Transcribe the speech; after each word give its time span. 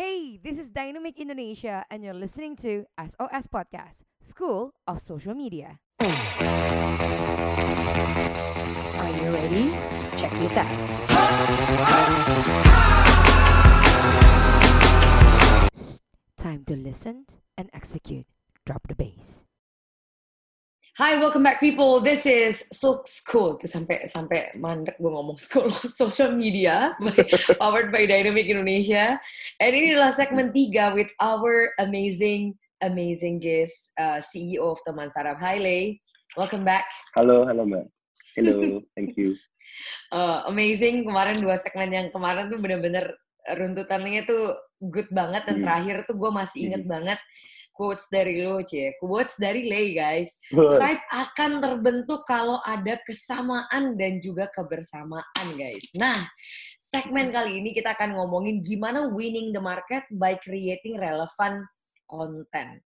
Hey, 0.00 0.40
this 0.42 0.56
is 0.56 0.72
Dynamic 0.72 1.20
Indonesia, 1.20 1.84
and 1.90 2.00
you're 2.02 2.16
listening 2.16 2.56
to 2.64 2.88
SOS 2.96 3.44
Podcast, 3.52 4.00
School 4.24 4.72
of 4.88 4.96
Social 4.96 5.34
Media. 5.36 5.76
Are 6.00 6.08
you 9.12 9.28
ready? 9.28 9.76
Check 10.16 10.32
this 10.40 10.56
out. 10.56 10.72
Shh, 15.76 16.00
time 16.40 16.64
to 16.64 16.76
listen 16.80 17.28
and 17.60 17.68
execute. 17.76 18.24
Drop 18.64 18.88
the 18.88 18.96
bass. 18.96 19.44
Hi, 21.00 21.18
welcome 21.18 21.42
back 21.42 21.60
people. 21.60 22.00
This 22.00 22.26
is 22.26 22.68
so 22.76 23.00
school 23.08 23.56
tuh 23.56 23.64
sampai 23.64 24.04
sampai 24.12 24.52
mandek 24.52 25.00
gue 25.00 25.08
ngomong 25.08 25.40
school 25.40 25.72
of 25.72 25.88
social 25.88 26.28
media 26.28 26.92
by, 27.00 27.16
powered 27.62 27.88
by 27.88 28.04
Dynamic 28.04 28.44
Indonesia. 28.44 29.16
And 29.60 29.76
ini 29.76 29.92
adalah 29.92 30.16
segmen 30.16 30.56
tiga 30.56 30.96
with 30.96 31.12
our 31.20 31.76
amazing 31.84 32.56
amazing 32.80 33.44
guest 33.44 33.92
uh, 34.00 34.24
CEO 34.24 34.72
of 34.72 34.80
Teman 34.88 35.12
Startup. 35.12 35.36
Hi 35.36 35.60
welcome 36.32 36.64
back. 36.64 36.88
Halo, 37.12 37.44
halo 37.44 37.68
Mbak. 37.68 37.84
Hello, 38.40 38.80
thank 38.96 39.20
you. 39.20 39.36
Uh, 40.08 40.48
amazing 40.48 41.04
kemarin 41.04 41.44
dua 41.44 41.60
segmen 41.60 41.92
yang 41.92 42.08
kemarin 42.08 42.48
tuh 42.48 42.56
bener-bener 42.56 43.12
runtutannya 43.52 44.24
tuh 44.24 44.56
good 44.88 45.12
banget 45.12 45.44
dan 45.44 45.60
Hmm. 45.60 45.64
terakhir 45.68 45.96
tuh 46.08 46.16
gue 46.16 46.30
masih 46.32 46.58
inget 46.72 46.88
banget 46.88 47.20
quotes 47.76 48.08
dari 48.12 48.44
lo, 48.44 48.60
cie. 48.64 48.96
Quotes 48.96 49.36
dari 49.40 49.64
Lay, 49.68 49.96
guys. 49.96 50.28
Good. 50.52 50.80
Tribe 50.80 51.04
akan 51.12 51.50
terbentuk 51.64 52.24
kalau 52.28 52.60
ada 52.64 53.00
kesamaan 53.08 53.96
dan 53.96 54.20
juga 54.20 54.52
kebersamaan, 54.52 55.46
guys. 55.56 55.88
Nah, 55.96 56.28
segmen 56.90 57.30
kali 57.30 57.62
ini 57.62 57.70
kita 57.70 57.94
akan 57.94 58.18
ngomongin 58.18 58.58
gimana 58.58 59.06
winning 59.14 59.54
the 59.54 59.62
market 59.62 60.02
by 60.18 60.34
creating 60.42 60.98
relevant 60.98 61.62
content. 62.10 62.82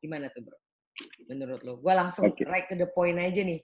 Gimana 0.00 0.32
tuh, 0.32 0.48
bro? 0.48 0.56
Menurut 1.28 1.60
lo? 1.60 1.76
Gue 1.76 1.92
langsung 1.92 2.32
Oke. 2.32 2.48
right 2.48 2.64
to 2.72 2.76
the 2.76 2.88
point 2.88 3.20
aja 3.20 3.44
nih. 3.44 3.60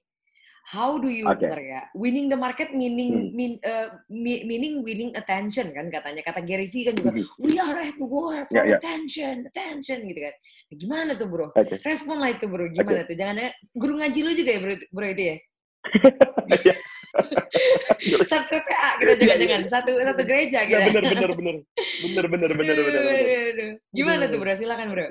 How 0.60 1.00
do 1.00 1.08
you, 1.08 1.24
bentar 1.24 1.56
ya, 1.56 1.88
winning 1.96 2.28
the 2.28 2.36
market 2.36 2.77
meaning 2.77 3.32
Hmm. 3.32 3.32
mean, 3.32 3.52
uh, 3.64 3.96
meaning 4.12 4.84
winning 4.84 5.16
attention 5.16 5.72
kan 5.72 5.88
katanya. 5.88 6.20
Kata 6.20 6.44
Gary 6.44 6.69
Vee 6.69 6.84
kan 6.84 7.00
juga, 7.00 7.16
Mhm. 7.16 7.24
we 7.41 7.56
are 7.56 7.80
at 7.80 7.97
war 7.97 8.44
for 8.44 8.60
Ya, 8.60 8.76
ya. 8.76 8.76
attention, 8.76 9.48
attention 9.48 10.04
gitu 10.04 10.20
kan. 10.20 10.34
Nah, 10.69 10.76
gimana 10.76 11.10
tuh, 11.16 11.26
bro? 11.32 11.48
Oke. 11.56 11.80
Respon 11.80 12.20
lah 12.20 12.36
itu 12.36 12.44
bro, 12.44 12.69
gimana 12.69 13.08
tuh? 13.08 13.16
Jangan 13.16 13.48
guru 13.72 14.04
ngaji 14.04 14.20
lu 14.20 14.32
juga 14.36 14.50
ya 14.52 14.60
bro, 14.60 14.74
bro 14.92 15.06
itu 15.08 15.22
ya? 15.32 15.36
Iya. 18.00 18.16
Satu 18.25 18.56
PA 18.64 18.97
kita 18.97 19.12
juga 19.20 19.34
jangan, 19.36 19.62
satu 19.69 19.92
satu 20.00 20.22
gereja 20.25 20.64
Ya, 20.64 20.89
kita. 20.89 20.89
bener, 20.89 21.05
bener, 21.05 21.30
bener. 21.36 21.56
Bener, 22.00 22.25
bener, 22.30 22.50
bener, 22.56 22.77
bener, 22.80 23.03
bener. 23.05 23.69
Gimana 23.92 24.25
tuh 24.30 24.39
bro? 24.41 24.53
Silakan 24.56 24.89
bro. 24.94 25.06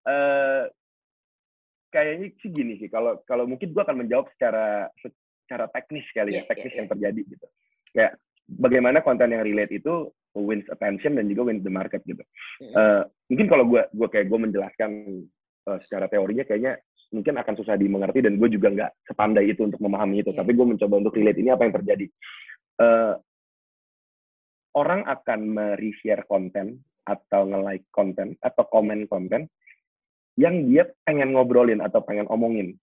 Eh, 0.00 0.62
kayaknya 1.90 2.28
sih 2.42 2.50
gini 2.52 2.76
sih, 2.80 2.88
kalau 2.92 3.20
kalau 3.24 3.44
mungkin 3.48 3.72
gua 3.72 3.84
akan 3.88 4.04
menjawab 4.04 4.28
secara 4.36 4.90
secara 5.00 5.66
teknis 5.72 6.06
kali 6.14 6.36
ya, 6.36 6.42
Iya, 6.44 6.48
teknis 6.52 6.72
iya, 6.74 6.78
yang 6.84 6.88
terjadi 6.90 7.20
gitu. 7.26 7.46
Kayak 7.96 8.12
bagaimana 8.46 8.98
konten 9.02 9.30
yang 9.34 9.42
relate 9.46 9.72
itu 9.74 10.10
wins 10.36 10.66
attention 10.70 11.18
dan 11.18 11.26
juga 11.26 11.50
wins 11.50 11.64
the 11.66 11.72
market 11.72 12.02
gitu. 12.06 12.22
Eh, 12.62 13.02
mungkin 13.32 13.46
kalau 13.48 13.64
gua 13.66 13.88
gua 13.94 14.08
kayak 14.12 14.28
gua 14.30 14.38
menjelaskan 14.46 14.90
eh, 15.68 15.78
secara 15.88 16.06
teorinya 16.12 16.44
kayaknya 16.46 16.78
mungkin 17.10 17.34
akan 17.38 17.54
susah 17.58 17.74
dimengerti 17.74 18.22
dan 18.22 18.38
gue 18.38 18.48
juga 18.50 18.68
nggak 18.70 18.90
sepandai 19.10 19.50
itu 19.50 19.66
untuk 19.66 19.82
memahami 19.82 20.22
itu. 20.22 20.30
Iya. 20.30 20.42
Tapi 20.42 20.50
gue 20.54 20.66
mencoba 20.66 20.94
untuk 21.02 21.14
relate 21.18 21.38
ini 21.42 21.50
apa 21.50 21.62
yang 21.66 21.74
terjadi. 21.74 22.06
Eh, 22.80 23.14
orang 24.78 25.02
akan 25.06 25.40
me-reshare 25.50 26.24
konten 26.30 26.80
atau 27.02 27.50
nge-like 27.50 27.86
konten 27.90 28.38
atau 28.38 28.64
komen 28.70 29.10
konten 29.10 29.50
yang 30.38 30.70
dia 30.70 30.86
pengen 31.02 31.34
ngobrolin 31.34 31.82
atau 31.82 32.00
pengen 32.06 32.30
omongin. 32.30 32.78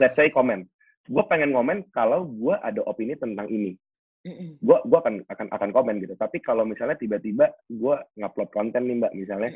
Let's 0.00 0.16
say 0.16 0.32
komen. 0.32 0.64
Gue 1.06 1.24
pengen 1.28 1.52
ngomen 1.52 1.84
kalau 1.92 2.24
gue 2.24 2.56
ada 2.56 2.80
opini 2.88 3.14
tentang 3.14 3.46
ini. 3.52 3.76
Gue 4.60 4.78
gua 4.84 5.00
akan 5.00 5.24
akan 5.32 5.46
akan 5.48 5.70
komen 5.72 5.96
gitu. 6.04 6.12
Tapi 6.16 6.44
kalau 6.44 6.68
misalnya 6.68 6.96
tiba-tiba 7.00 7.52
gue 7.68 7.96
ngupload 8.20 8.50
konten 8.52 8.84
nih 8.84 8.96
mbak, 9.00 9.12
misalnya. 9.16 9.50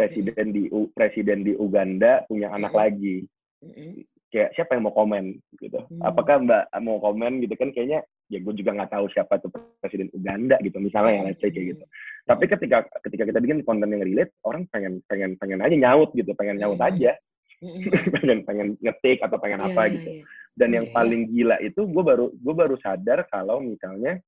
Presiden 0.00 0.48
di 0.50 0.64
U- 0.70 0.88
presiden 0.90 1.44
di 1.44 1.52
Uganda 1.54 2.24
punya 2.24 2.48
anak 2.48 2.72
Mm-mm. 2.72 2.80
lagi 2.80 3.16
Mm-mm. 3.60 3.90
kayak 4.30 4.54
siapa 4.54 4.72
yang 4.72 4.88
mau 4.88 4.94
komen 4.94 5.36
gitu 5.58 5.76
Hmm. 5.84 6.00
apakah 6.00 6.40
mbak 6.40 6.64
mau 6.80 6.96
komen 6.96 7.42
gitu 7.42 7.52
kan 7.54 7.68
kayaknya 7.68 8.00
ya 8.30 8.38
gue 8.38 8.54
juga 8.54 8.72
nggak 8.72 8.90
tahu 8.90 9.10
siapa 9.10 9.36
tuh 9.36 9.50
presiden 9.78 10.08
Uganda 10.10 10.56
gitu 10.62 10.78
misalnya 10.78 11.12
ya 11.12 11.22
let's 11.26 11.38
say 11.38 11.50
kayak 11.50 11.74
gitu 11.74 11.84
tapi 12.24 12.44
ketika 12.46 12.78
ketika 13.02 13.24
kita 13.26 13.38
bikin 13.38 13.60
konten 13.60 13.90
yang 13.90 14.00
relate 14.00 14.30
orang 14.40 14.64
pengen 14.70 15.02
pengen 15.04 15.34
pengen 15.36 15.60
aja 15.60 15.74
nyaut 15.74 16.14
gitu 16.14 16.30
pengen 16.32 16.56
nyaut 16.56 16.78
Hmm. 16.78 16.88
aja 16.88 17.12
pengen 18.16 18.38
pengen 18.46 18.68
ngetik 18.80 19.20
atau 19.20 19.36
pengen 19.36 19.60
apa 19.60 19.84
Iya, 19.84 19.92
gitu 19.98 20.10
iya. 20.16 20.24
dan 20.56 20.68
yang 20.72 20.86
iya. 20.88 20.94
paling 20.94 21.22
gila 21.28 21.56
itu 21.60 21.80
gue 21.84 22.02
baru 22.02 22.32
gue 22.32 22.54
baru 22.54 22.76
sadar 22.80 23.28
kalau 23.28 23.60
misalnya 23.60 24.22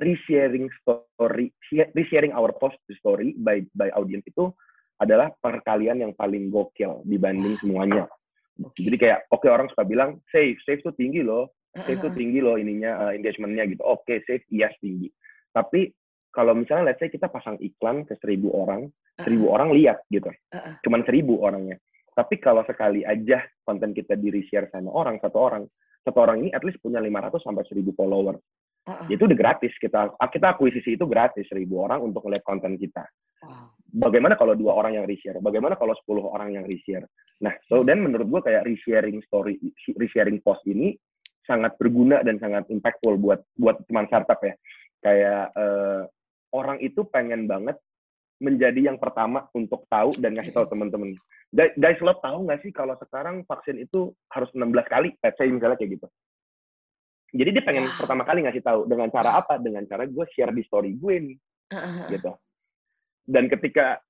resharing 0.00 0.72
story 0.80 1.52
resharing 1.92 2.32
our 2.32 2.50
post 2.56 2.80
story 2.96 3.36
by 3.36 3.60
by 3.76 3.92
audience 3.92 4.24
itu 4.24 4.48
adalah 5.00 5.32
perkalian 5.40 6.00
yang 6.00 6.12
paling 6.12 6.52
gokil 6.52 7.00
dibanding 7.08 7.56
semuanya. 7.60 8.04
Jadi 8.76 8.96
kayak 9.00 9.24
oke 9.32 9.48
orang 9.48 9.72
suka 9.72 9.88
bilang 9.88 10.20
save 10.28 10.60
save 10.68 10.84
tuh 10.84 10.92
tinggi 10.92 11.24
loh. 11.24 11.56
Save 11.72 12.02
tuh 12.02 12.12
tinggi 12.12 12.42
loh 12.44 12.60
ininya 12.60 13.08
uh, 13.08 13.12
engagementnya 13.16 13.64
gitu. 13.68 13.80
Oke 13.84 14.20
save 14.28 14.44
yes 14.52 14.76
tinggi. 14.84 15.08
Tapi 15.52 15.88
kalau 16.28 16.52
misalnya 16.52 16.92
let's 16.92 17.00
say 17.00 17.08
kita 17.08 17.32
pasang 17.32 17.56
iklan 17.64 18.04
ke 18.04 18.14
seribu 18.20 18.52
orang 18.52 18.92
seribu 19.20 19.48
orang 19.52 19.72
lihat 19.72 20.04
gitu. 20.12 20.28
Cuman 20.84 21.04
seribu 21.08 21.40
orangnya. 21.40 21.80
Tapi 22.12 22.36
kalau 22.36 22.60
sekali 22.68 23.00
aja 23.00 23.40
konten 23.64 23.96
kita 23.96 24.16
di 24.20 24.28
reshare 24.28 24.68
sama 24.68 24.92
orang 24.92 25.16
satu 25.24 25.38
orang 25.40 25.64
satu 26.04 26.18
orang 26.20 26.44
ini 26.44 26.50
at 26.52 26.64
least 26.64 26.80
punya 26.80 27.00
500 27.00 27.40
sampai 27.44 27.64
1000 27.64 27.96
follower 27.96 28.36
Uh-uh. 28.88 29.06
itu 29.12 29.22
udah 29.28 29.36
gratis 29.36 29.72
kita 29.76 30.16
kita 30.16 30.46
akuisisi 30.56 30.96
itu 30.96 31.04
gratis 31.04 31.44
seribu 31.52 31.84
orang 31.84 32.00
untuk 32.00 32.24
ngeliat 32.24 32.44
konten 32.44 32.80
kita. 32.80 33.04
Wow. 33.40 33.72
bagaimana 33.88 34.36
kalau 34.36 34.52
dua 34.52 34.76
orang 34.76 35.00
yang 35.00 35.08
reshare? 35.08 35.40
Bagaimana 35.40 35.72
kalau 35.72 35.96
10 35.96 36.20
orang 36.20 36.52
yang 36.52 36.64
reshare? 36.68 37.08
Nah 37.40 37.56
so 37.68 37.80
dan 37.80 38.04
menurut 38.04 38.28
gua 38.28 38.40
kayak 38.44 38.68
resharing 38.68 39.24
story 39.24 39.56
resharing 39.96 40.40
post 40.44 40.60
ini 40.68 40.92
sangat 41.48 41.76
berguna 41.80 42.20
dan 42.20 42.36
sangat 42.36 42.68
impactful 42.68 43.16
buat 43.16 43.40
buat 43.56 43.80
teman 43.88 44.06
startup 44.12 44.40
ya. 44.44 44.54
Kayak 45.00 45.44
eh, 45.56 46.02
orang 46.52 46.78
itu 46.84 47.00
pengen 47.08 47.48
banget 47.48 47.80
menjadi 48.40 48.92
yang 48.92 49.00
pertama 49.00 49.48
untuk 49.56 49.88
tahu 49.88 50.12
dan 50.20 50.36
ngasih 50.36 50.52
tahu 50.52 50.68
teman-teman. 50.68 51.16
Guys 51.50 51.72
guys, 51.80 52.00
lo 52.04 52.14
tahu 52.20 52.44
nggak 52.44 52.60
sih 52.60 52.72
kalau 52.76 52.94
sekarang 53.00 53.42
vaksin 53.48 53.80
itu 53.80 54.12
harus 54.32 54.52
16 54.52 54.68
kali? 54.86 55.16
Let's 55.24 55.36
say 55.40 55.48
misalnya 55.48 55.80
kayak 55.80 55.96
gitu 55.96 56.06
jadi 57.32 57.50
dia 57.52 57.62
pengen 57.62 57.84
Wow. 57.86 57.96
pertama 57.98 58.22
kali 58.22 58.42
ngasih 58.42 58.60
tahu 58.60 58.80
dengan 58.84 59.08
cara 59.08 59.30
apa 59.36 59.54
dengan 59.56 59.82
cara 59.84 60.04
gue 60.04 60.24
share 60.30 60.50
di 60.50 60.62
story 60.62 60.94
gue 60.94 61.14
nih 61.20 61.36
Uh-uh. 61.70 62.06
gitu. 62.10 62.32
Dan 63.22 63.46
ketika 63.46 64.02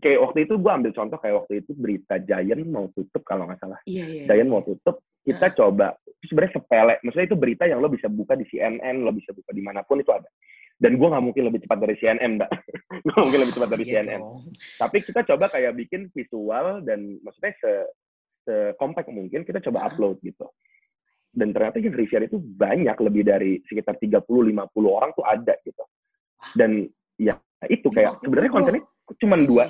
kayak 0.00 0.18
waktu 0.18 0.38
itu 0.44 0.56
gue 0.56 0.72
ambil 0.72 0.90
contoh 0.90 1.14
kayak 1.14 1.36
waktu 1.38 1.60
itu 1.60 1.70
berita 1.72 2.16
Giant 2.18 2.64
mau 2.64 2.90
tutup 2.90 3.22
kalau 3.22 3.44
nggak 3.44 3.60
salah. 3.60 3.78
Iya, 3.84 4.04
iya. 4.04 4.22
Giant 4.26 4.48
mau 4.48 4.60
tutup, 4.60 4.98
kita 5.22 5.52
coba 5.52 5.94
itu 6.18 6.24
sebenarnya 6.26 6.54
sepele. 6.56 6.94
Maksudnya 7.00 7.26
itu 7.28 7.36
berita 7.36 7.64
yang 7.64 7.78
lo 7.78 7.86
bisa 7.86 8.08
buka 8.08 8.34
di 8.34 8.42
CNN, 8.44 9.04
lo 9.04 9.12
bisa 9.12 9.30
buka 9.30 9.50
di 9.50 9.60
mana 9.60 9.84
pun 9.84 10.00
itu 10.00 10.10
ada. 10.10 10.26
Dan 10.74 10.98
gue 10.98 11.06
nggak 11.06 11.22
mungkin 11.22 11.42
lebih 11.46 11.62
cepat 11.62 11.78
dari 11.78 11.94
CNN, 11.94 12.30
mbak. 12.34 12.50
gue 13.04 13.12
nggak 13.12 13.22
mungkin 13.22 13.40
lebih 13.46 13.54
cepat 13.54 13.70
dari 13.70 13.84
Iya 13.84 13.94
CNN. 14.00 14.18
dong. 14.18 14.42
Tapi 14.74 14.96
kita 15.00 15.20
coba 15.22 15.44
kayak 15.46 15.72
bikin 15.76 16.00
visual 16.10 16.66
dan 16.82 16.98
maksudnya 17.20 17.52
se 17.60 17.72
sekompak 18.44 19.06
mungkin 19.08 19.40
kita 19.40 19.62
coba 19.62 19.84
Ah. 19.84 19.88
upload 19.88 20.18
gitu. 20.20 20.48
Dan 21.34 21.50
ternyata 21.50 21.82
yang 21.82 21.98
reshare 21.98 22.30
itu 22.30 22.38
banyak 22.38 22.94
lebih 23.02 23.22
dari 23.26 23.58
sekitar 23.66 23.98
30-50 23.98 24.30
orang 24.86 25.10
tuh 25.18 25.26
ada 25.26 25.54
gitu. 25.66 25.84
Dan 26.54 26.86
ya 27.18 27.34
itu 27.66 27.90
kayak 27.90 28.22
sebenarnya 28.22 28.50
kontennya 28.54 28.82
cuma 29.18 29.36
dua 29.38 29.64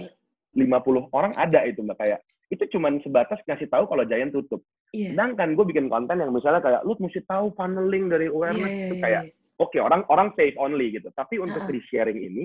Iya, 0.55 0.71
50 0.71 1.11
orang 1.11 1.33
ada 1.35 1.67
itu 1.67 1.83
mbak 1.83 1.99
kayak 1.99 2.23
itu 2.47 2.79
cuman 2.79 3.03
sebatas 3.03 3.43
ngasih 3.43 3.67
tahu 3.67 3.91
kalau 3.91 4.07
Giant 4.07 4.31
tutup. 4.31 4.63
Iya. 4.95 5.11
Sedangkan 5.11 5.59
gue 5.59 5.67
bikin 5.67 5.91
konten 5.91 6.23
yang 6.23 6.31
misalnya 6.31 6.63
kayak 6.63 6.87
lu 6.87 6.95
mesti 7.03 7.27
tahu 7.27 7.51
funneling 7.59 8.07
dari 8.07 8.31
Iya, 8.31 8.35
awareness 8.35 8.71
iya, 8.71 8.85
itu 8.87 8.95
iya, 8.95 9.03
kayak 9.03 9.23
iya. 9.27 9.33
oke 9.59 9.79
orang 9.83 10.03
orang 10.07 10.29
save 10.39 10.55
only 10.63 10.95
gitu. 10.95 11.11
Tapi 11.11 11.43
untuk 11.43 11.59
Ah, 11.59 11.67
ah. 11.67 11.75
resharing 11.75 12.21
ini 12.23 12.45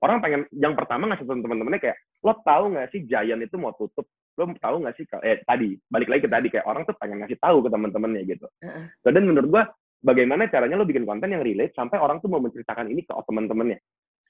orang 0.00 0.24
pengen 0.24 0.42
yang 0.56 0.72
pertama 0.72 1.12
ngasih 1.12 1.28
tahu 1.28 1.44
teman-temannya 1.44 1.80
kayak 1.82 1.98
lo 2.24 2.32
tahu 2.40 2.64
nggak 2.72 2.88
sih 2.96 3.04
Giant 3.04 3.44
itu 3.44 3.56
mau 3.60 3.76
tutup? 3.76 4.08
Lo 4.40 4.48
tahu 4.56 4.76
nggak 4.80 4.96
sih 4.96 5.04
eh 5.20 5.44
tadi 5.44 5.76
balik 5.92 6.08
lagi 6.08 6.24
ke 6.24 6.30
tadi 6.32 6.48
kayak 6.48 6.64
orang 6.64 6.88
tuh 6.88 6.96
pengen 6.96 7.20
ngasih 7.20 7.36
tahu 7.36 7.60
ke 7.60 7.68
teman-temannya 7.68 8.22
gitu. 8.24 8.48
Uh-uh. 8.64 8.84
So, 9.04 9.12
dan 9.12 9.28
menurut 9.28 9.48
gua 9.52 9.62
bagaimana 10.00 10.48
caranya 10.48 10.80
lo 10.80 10.88
bikin 10.88 11.04
konten 11.04 11.28
yang 11.28 11.44
relate 11.44 11.76
sampai 11.76 12.00
orang 12.00 12.24
tuh 12.24 12.32
mau 12.32 12.40
menceritakan 12.40 12.88
ini 12.88 13.04
ke 13.04 13.12
teman-temannya. 13.12 13.76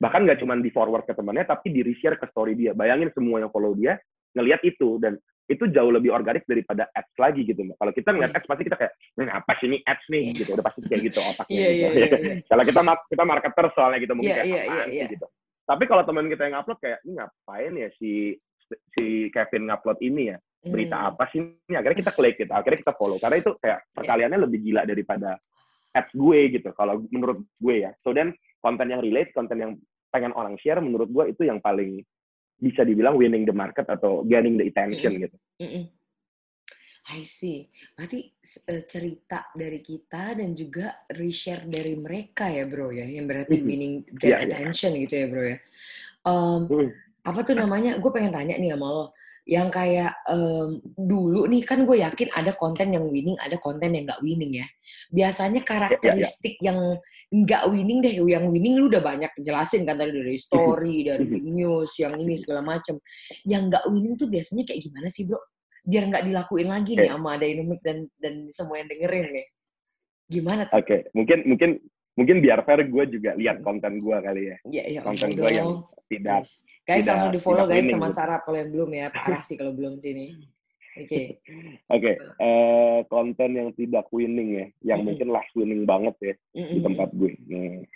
Bahkan 0.03 0.21
nggak 0.27 0.39
cuma 0.43 0.59
di 0.59 0.71
forward 0.75 1.07
ke 1.07 1.15
temannya 1.15 1.47
tapi 1.47 1.71
di 1.71 1.87
reshare 1.87 2.19
ke 2.19 2.27
story 2.35 2.59
dia. 2.59 2.75
Bayangin 2.75 3.15
semua 3.15 3.39
yang 3.39 3.55
follow 3.55 3.79
dia 3.79 3.95
ngelihat 4.35 4.67
itu 4.67 4.99
dan 4.99 5.15
itu 5.51 5.67
jauh 5.67 5.91
lebih 5.91 6.15
organik 6.15 6.47
daripada 6.47 6.87
ads 6.95 7.11
lagi 7.19 7.43
gitu 7.43 7.67
mbak. 7.67 7.75
Kalau 7.75 7.91
kita 7.91 8.09
ngeliat 8.15 8.31
Iya. 8.31 8.39
ads 8.39 8.47
pasti 8.47 8.63
kita 8.71 8.77
kayak, 8.79 8.93
"Ini 9.19 9.31
apa 9.35 9.53
sih 9.59 9.67
ini 9.67 9.79
ads 9.83 10.05
nih 10.07 10.23
Iya. 10.31 10.39
gitu. 10.39 10.51
Udah 10.55 10.65
pasti 10.71 10.79
kayak 10.87 11.03
gitu 11.11 11.19
otaknya. 11.19 11.59
Iya, 11.59 11.69
gitu. 11.71 11.75
iya, 11.75 11.89
iya, 11.91 12.07
iya. 12.07 12.35
Kalau 12.51 12.63
kita 12.63 12.81
kita 13.11 13.23
marketer 13.27 13.67
soalnya 13.75 13.99
gitu 13.99 14.13
mungkin 14.15 14.31
Iya, 14.31 14.39
kayak 14.39 14.47
iya, 14.47 14.63
iya, 14.63 14.83
sih 14.87 14.95
iya. 14.95 15.07
gitu. 15.11 15.27
Tapi 15.71 15.85
kalau 15.87 16.03
teman 16.03 16.27
kita 16.27 16.43
yang 16.51 16.57
upload 16.59 16.79
kayak 16.83 16.99
ini 17.07 17.13
ngapain 17.19 17.73
ya 17.79 17.89
si 17.99 18.35
si 18.95 19.29
Kevin 19.31 19.67
ngupload 19.69 19.99
ini 20.01 20.35
ya 20.35 20.39
berita 20.61 20.97
Hmm. 20.97 21.09
apa 21.17 21.25
sih 21.33 21.41
ini 21.41 21.75
akhirnya 21.75 21.99
kita 22.05 22.13
klik 22.13 22.37
gitu 22.37 22.53
akhirnya 22.53 22.79
kita 22.85 22.93
follow 22.93 23.17
karena 23.17 23.41
itu 23.41 23.51
kayak 23.57 23.81
perkaliannya 23.97 24.39
lebih 24.45 24.61
gila 24.61 24.83
daripada 24.85 25.41
ads 25.91 26.13
gue 26.13 26.41
gitu 26.53 26.69
kalau 26.77 27.01
menurut 27.09 27.41
gue 27.57 27.77
ya 27.89 27.91
so 28.05 28.13
then 28.13 28.31
konten 28.61 28.93
yang 28.93 29.01
relate 29.01 29.33
konten 29.33 29.57
yang 29.57 29.73
pengen 30.13 30.37
orang 30.37 30.61
share 30.61 30.79
menurut 30.79 31.09
gue 31.09 31.33
itu 31.33 31.49
yang 31.49 31.59
paling 31.59 32.05
bisa 32.61 32.85
dibilang 32.85 33.17
winning 33.17 33.49
the 33.49 33.57
market 33.57 33.89
atau 33.89 34.21
gaining 34.29 34.61
the 34.61 34.69
attention 34.69 35.17
gitu 35.17 35.37
Mm-mm. 35.65 35.89
I 37.11 37.27
see. 37.27 37.67
Berarti 37.97 38.31
eh, 38.71 38.85
cerita 38.87 39.51
dari 39.51 39.83
kita 39.83 40.39
dan 40.39 40.55
juga 40.55 41.03
reshare 41.11 41.67
dari 41.67 41.99
mereka 41.99 42.47
ya 42.47 42.69
bro 42.71 42.95
ya, 42.95 43.03
yang 43.03 43.27
berarti 43.27 43.57
get 44.15 44.23
Iya, 44.23 44.37
iya. 44.39 44.47
attention 44.47 44.95
gitu 44.95 45.15
ya 45.19 45.27
bro 45.27 45.43
ya. 45.43 45.59
Em, 46.23 46.61
Hmm. 46.71 46.91
Apa 47.25 47.41
tuh 47.45 47.55
namanya? 47.57 47.97
Gue 48.01 48.11
pengen 48.13 48.33
tanya 48.33 48.57
nih 48.57 48.73
sama 48.75 48.89
lo. 48.89 49.05
Yang 49.49 49.69
kayak 49.73 50.13
em, 50.29 50.69
dulu 50.95 51.49
nih 51.49 51.63
kan 51.65 51.83
gue 51.89 51.97
yakin 52.01 52.29
ada 52.37 52.53
konten 52.55 52.93
yang 52.93 53.09
winning, 53.09 53.35
ada 53.41 53.57
konten 53.57 53.97
yang 53.97 54.05
nggak 54.07 54.23
winning 54.23 54.63
ya. 54.63 54.67
Biasanya 55.11 55.61
karakteristik 55.65 56.61
yang 56.61 57.01
nggak 57.31 57.65
winning 57.71 58.03
deh, 58.03 58.15
yang 58.27 58.51
winning 58.51 58.79
lu 58.79 58.91
udah 58.91 59.03
banyak 59.03 59.33
jelasin 59.41 59.87
kan 59.87 59.97
tadi 59.97 60.13
dari 60.13 60.37
story, 60.39 61.03
dari 61.09 61.27
news, 61.41 61.95
yang 61.97 62.15
ini 62.21 62.37
segala 62.37 62.61
macem. 62.63 63.01
Yang 63.47 63.63
nggak 63.75 63.85
winning 63.89 64.15
tuh 64.19 64.29
biasanya 64.29 64.63
kayak 64.69 64.81
gimana 64.85 65.09
sih 65.09 65.25
bro? 65.25 65.41
Biar 65.81 66.05
nggak 66.13 66.25
dilakuin 66.29 66.69
lagi 66.69 66.93
nih 66.95 67.09
sama 67.09 67.41
Dynamic 67.41 67.81
dan 67.81 68.05
dan 68.21 68.53
semua 68.53 68.85
yang 68.85 68.89
dengerin 68.93 69.27
nih. 69.33 69.49
Gimana 70.31 70.63
tuh? 70.71 70.79
oke 70.79 70.97
mungkin 71.11 71.39
mungkin 71.43 71.71
mungkin 72.13 72.39
biar 72.39 72.63
fair 72.63 72.85
gue 72.85 73.05
juga 73.09 73.31
lihat 73.35 73.61
Hmm. 73.61 73.67
konten 73.67 73.93
gue 73.97 74.17
kali 74.17 74.43
ya 74.45 74.57
Ya, 74.67 74.85
ya 74.89 75.01
konten 75.01 75.31
gue 75.31 75.51
yang 75.51 75.71
tidak 76.07 76.43
Yes. 76.43 76.53
Guys, 76.83 77.05
tidak- 77.05 77.13
langsung 77.13 77.31
di 77.31 77.41
follow 77.41 77.65
guys 77.65 77.87
teman 77.87 78.11
gitu. 78.11 78.19
Sarap 78.19 78.41
kalau 78.43 78.59
yang 78.59 78.71
belum 78.71 78.91
ya. 78.91 79.07
Parah 79.15 79.43
sih 79.43 79.55
kalau 79.55 79.71
belum 79.71 79.95
sini. 79.97 80.27
Oke. 80.91 81.39
Oke, 81.87 82.13
eh, 82.19 82.99
konten 83.07 83.51
yang 83.55 83.71
tidak 83.73 84.11
winning 84.11 84.51
ya, 84.53 84.67
yang 84.85 84.99
Mm-mm. 85.01 85.15
mungkin 85.15 85.29
last 85.31 85.55
winning 85.55 85.87
banget 85.87 86.19
ya 86.19 86.35
di 86.51 86.59
Mm-mm. 86.59 86.83
tempat 86.83 87.09
gue. 87.15 87.33
Hmm. 87.47 87.87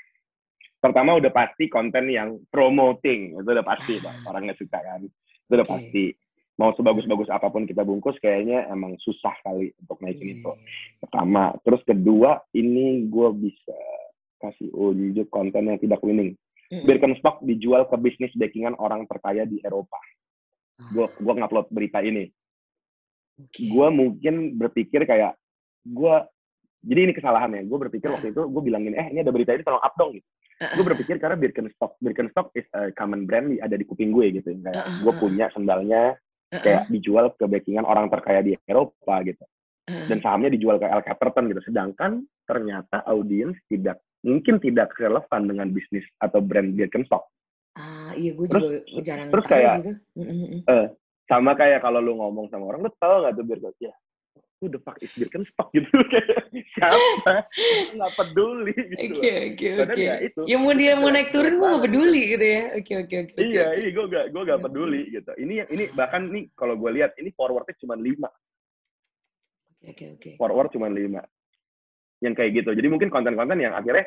Pertama 0.78 1.16
udah 1.16 1.28
pasti 1.28 1.66
konten 1.66 2.06
yang 2.06 2.38
promoting, 2.48 3.34
itu 3.34 3.48
udah 3.48 3.66
pasti, 3.66 3.98
Pak. 3.98 4.14
orang 4.24 4.46
nggak 4.46 4.60
suka 4.60 4.78
kan, 4.78 5.00
itu 5.02 5.10
udah 5.50 5.64
Oke. 5.64 5.72
pasti. 5.74 6.04
Mau 6.54 6.70
sebagus-bagus 6.70 7.26
apa 7.28 7.50
pun 7.50 7.66
kita 7.66 7.82
bungkus, 7.82 8.14
kayaknya 8.16 8.70
emang 8.70 8.94
susah 9.00 9.34
kali 9.42 9.74
untuk 9.76 9.98
naikin 9.98 10.38
itu. 10.38 10.52
Pertama, 11.00 11.50
terus 11.60 11.82
kedua, 11.82 12.46
ini 12.52 13.10
gue 13.10 13.28
bisa 13.34 13.74
kasih 14.44 14.68
unjuk 14.76 15.32
konten 15.32 15.72
yang 15.72 15.80
tidak 15.80 16.04
winning. 16.04 16.36
Mm-mm. 16.68 16.84
Birkenstock 16.84 17.40
dijual 17.44 17.88
ke 17.88 17.96
bisnis 17.96 18.32
backingan 18.36 18.76
orang 18.76 19.08
terkaya 19.08 19.48
di 19.48 19.60
Eropa. 19.64 19.96
Gue 20.92 21.08
gua 21.22 21.32
ngupload 21.38 21.72
berita 21.72 22.04
ini. 22.04 22.28
Oke. 23.34 23.66
gue 23.66 23.88
mungkin 23.90 24.54
berpikir 24.54 25.02
kayak 25.10 25.34
gue 25.82 26.14
jadi 26.86 27.10
ini 27.10 27.12
kesalahannya 27.18 27.66
gue 27.66 27.78
berpikir 27.82 28.06
waktu 28.06 28.30
itu 28.30 28.46
gue 28.46 28.62
bilangin 28.62 28.94
eh 28.94 29.10
ini 29.10 29.26
ada 29.26 29.34
berita 29.34 29.50
ini 29.58 29.66
tolong 29.66 29.82
up 29.82 29.90
dong 29.98 30.14
gitu 30.14 30.28
gue 30.62 30.84
berpikir 30.86 31.18
karena 31.18 31.34
Birkenstock 31.34 31.98
Birkenstock 31.98 32.54
is 32.54 32.62
a 32.78 32.94
common 32.94 33.26
brand 33.26 33.50
di- 33.50 33.58
ada 33.58 33.74
di 33.74 33.82
kuping 33.82 34.14
gue 34.14 34.38
gitu 34.38 34.54
kayak 34.62 34.86
gue 35.02 35.12
punya 35.18 35.50
sendalnya 35.50 36.14
kayak 36.54 36.86
dijual 36.94 37.34
ke 37.34 37.42
backingan 37.50 37.82
orang 37.82 38.06
terkaya 38.06 38.38
di 38.38 38.54
Eropa 38.70 39.18
gitu 39.26 39.42
dan 39.84 40.18
sahamnya 40.22 40.54
dijual 40.54 40.78
ke 40.78 40.86
L 40.86 41.02
Caperton 41.02 41.50
gitu 41.50 41.60
sedangkan 41.66 42.22
ternyata 42.46 43.02
audiens 43.10 43.58
tidak 43.66 43.98
mungkin 44.24 44.56
tidak 44.56 44.96
relevan 44.96 45.42
dengan 45.44 45.68
bisnis 45.68 46.02
atau 46.18 46.40
brand 46.40 46.72
Birkenstock 46.72 47.28
Ah, 47.74 48.14
iya 48.14 48.30
gue 48.32 48.46
Terus- 48.46 48.86
juga 48.86 49.02
jarang 49.02 49.28
terus 49.28 49.46
kayak- 49.46 49.74
sih 49.74 49.82
itu. 49.82 49.92
Mm-mm. 50.16 50.86
sama 51.24 51.52
kayak 51.52 51.80
kalau 51.80 51.98
lu 51.98 52.14
ngomong 52.14 52.46
sama 52.46 52.64
orang 52.66 52.80
lu 52.80 52.92
tau 52.96 53.20
gak 53.20 53.34
tuh 53.34 53.42
Birkenstock 53.42 53.76
ya 53.80 53.90
who 54.62 54.70
the 54.70 54.78
fuck 54.78 54.94
is 55.00 55.10
Birkenstock 55.12 55.68
gitu 55.74 55.90
kayak 56.06 56.40
siapa 56.70 57.50
nggak 57.92 58.12
peduli 58.14 58.72
gitu 58.72 59.18
Oke, 59.18 59.32
oke, 59.50 59.68
oke. 59.84 60.00
ya 60.00 60.14
itu. 60.20 60.40
Ya 60.46 60.56
mau 60.56 60.72
dia 60.72 60.94
mau 60.94 61.08
naik 61.08 61.28
turun 61.30 61.52
gue 61.52 61.60
gak 61.60 61.66
banget 61.66 61.84
peduli 61.84 62.22
gitu 62.28 62.46
ya. 62.46 62.62
Oke, 62.72 62.92
oke, 62.96 63.14
oke. 63.20 63.32
oke, 63.32 63.42
Iya, 63.42 63.66
iya, 63.74 63.88
gue 63.90 64.04
gak, 64.06 64.24
gue 64.30 64.42
gak 64.44 64.54
Iya. 64.54 64.64
peduli 64.64 65.02
gitu. 65.10 65.30
Ini 65.34 65.52
yang 65.56 65.68
ini 65.68 65.84
bahkan 65.92 66.22
nih 66.26 66.44
kalau 66.54 66.74
gue 66.74 66.90
lihat 66.92 67.10
ini 67.16 67.30
forwardnya 67.30 67.74
cuma 67.76 67.94
lima, 67.94 68.30
Oke, 69.82 69.90
oke, 69.90 70.04
oke. 70.16 70.30
forward 70.36 70.70
cuma 70.70 70.88
lima, 70.88 71.20
yang 72.22 72.34
kayak 72.36 72.62
gitu. 72.62 72.70
Jadi 72.74 72.88
mungkin 72.90 73.10
konten-konten 73.10 73.58
yang 73.58 73.74
akhirnya 73.74 74.06